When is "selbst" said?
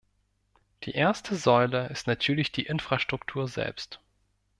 3.47-3.99